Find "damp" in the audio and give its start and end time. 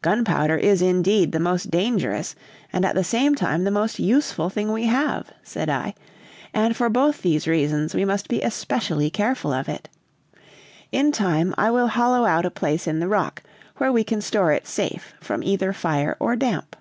16.36-16.74